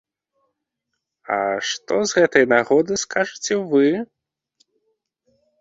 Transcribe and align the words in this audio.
А 1.35 1.37
што 1.71 1.95
з 2.11 2.19
гэтай 2.21 2.45
нагоды 2.55 2.93
скажаце 3.03 3.55
вы? 3.75 3.85